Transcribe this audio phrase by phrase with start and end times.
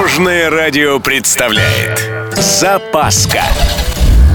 [0.00, 3.42] Дорожное радио представляет Запаска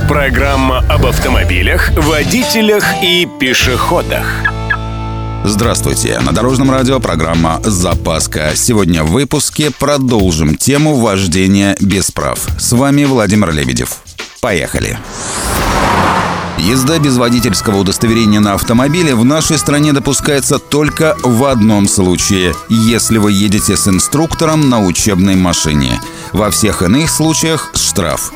[0.08, 4.43] Программа об автомобилях, водителях и пешеходах
[5.43, 6.20] Здравствуйте!
[6.20, 8.52] На Дорожном радио программа «Запаска».
[8.54, 12.38] Сегодня в выпуске продолжим тему вождения без прав.
[12.59, 13.97] С вами Владимир Лебедев.
[14.41, 15.00] Поехали!
[16.58, 23.18] Езда без водительского удостоверения на автомобиле в нашей стране допускается только в одном случае, если
[23.18, 26.00] вы едете с инструктором на учебной машине.
[26.32, 28.32] Во всех иных случаях штраф.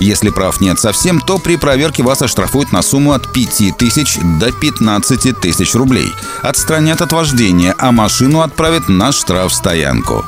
[0.00, 4.50] Если прав нет совсем, то при проверке вас оштрафуют на сумму от 5 тысяч до
[4.50, 6.12] 15 тысяч рублей.
[6.42, 10.24] Отстранят от вождения, а машину отправят на штрафстоянку.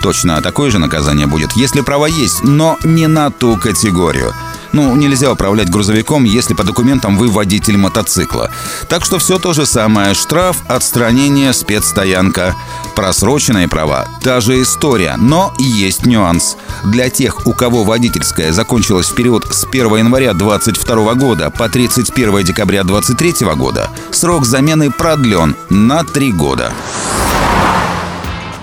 [0.00, 4.32] Точно такое же наказание будет, если права есть, но не на ту категорию–
[4.72, 8.50] ну, нельзя управлять грузовиком, если по документам вы водитель мотоцикла.
[8.88, 10.14] Так что все то же самое.
[10.14, 12.54] Штраф, отстранение, спецстоянка.
[12.94, 16.56] Просроченные права– та же история, но есть нюанс.
[16.84, 22.44] Для тех, у кого водительская закончилась в период с 1 января 2022 года по 31
[22.44, 26.72] декабря 2023 года, срок замены продлен на 3 года.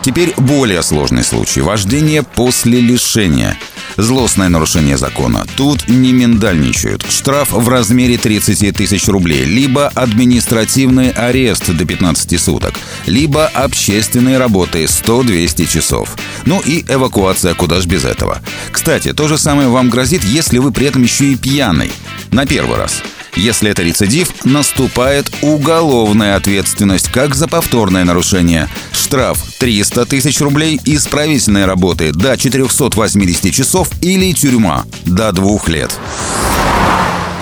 [0.02, 3.58] Теперь более сложный случай– вождение после лишения–
[3.98, 5.46] Злостное нарушение закона.
[5.56, 7.06] Тут не миндальничают.
[7.10, 14.86] Штраф в размере 30 тысяч рублей, либо административный арест до 15 суток, либо общественные работы
[14.86, 16.16] 100-200 часов.
[16.46, 18.42] Ну и эвакуация, куда ж без этого.
[18.72, 21.92] Кстати, то же самое вам грозит, если вы при этом еще и пьяный.
[22.32, 23.02] На первый раз.
[23.36, 28.70] Если это рецидив, наступает уголовная ответственность, как за повторное нарушение.
[29.14, 35.96] Штраф 300 тысяч рублей, исправительные работы до 480 часов или тюрьма до двух лет.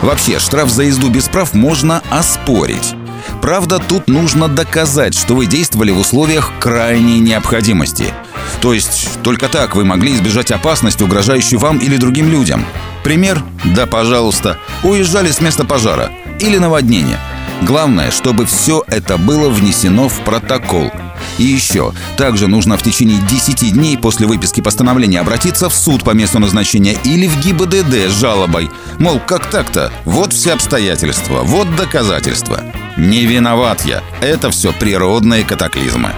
[0.01, 2.93] Вообще, штраф за езду без прав можно оспорить.
[3.41, 8.13] Правда, тут нужно доказать, что вы действовали в условиях крайней необходимости.
[8.59, 12.65] То есть, только так вы могли избежать опасности, угрожающей вам или другим людям.
[13.05, 13.41] Пример?
[13.63, 14.57] Да, пожалуйста.
[14.83, 16.11] Уезжали с места пожара
[16.41, 17.19] или наводнения.
[17.61, 20.91] Главное, чтобы все это было внесено в протокол.
[21.37, 26.11] И еще, также нужно в течение 10 дней после выписки постановления обратиться в суд по
[26.11, 28.69] месту назначения или в ГИБДД с жалобой.
[28.99, 29.91] Мол, как так-то?
[30.05, 32.63] Вот все обстоятельства, вот доказательства.
[32.97, 34.03] Не виноват я.
[34.21, 36.13] Это все природные катаклизмы.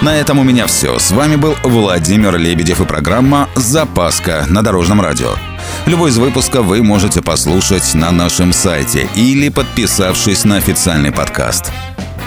[0.00, 0.98] На этом у меня все.
[0.98, 5.34] С вами был Владимир Лебедев и программа «Запаска» на Дорожном радио.
[5.86, 11.72] Любой из выпусков вы можете послушать на нашем сайте или подписавшись на официальный подкаст.